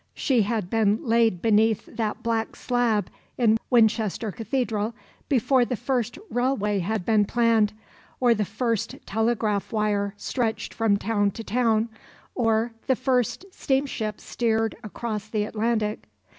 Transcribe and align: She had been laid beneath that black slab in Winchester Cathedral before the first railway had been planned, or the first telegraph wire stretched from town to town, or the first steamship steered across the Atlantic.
She 0.15 0.41
had 0.41 0.67
been 0.67 1.05
laid 1.05 1.43
beneath 1.43 1.85
that 1.85 2.23
black 2.23 2.55
slab 2.55 3.11
in 3.37 3.59
Winchester 3.69 4.31
Cathedral 4.31 4.95
before 5.29 5.63
the 5.63 5.75
first 5.75 6.17
railway 6.31 6.79
had 6.79 7.05
been 7.05 7.23
planned, 7.23 7.73
or 8.19 8.33
the 8.33 8.43
first 8.43 8.95
telegraph 9.05 9.71
wire 9.71 10.15
stretched 10.17 10.73
from 10.73 10.97
town 10.97 11.29
to 11.29 11.43
town, 11.43 11.87
or 12.33 12.71
the 12.87 12.95
first 12.95 13.45
steamship 13.51 14.19
steered 14.19 14.75
across 14.83 15.27
the 15.29 15.43
Atlantic. 15.43 16.07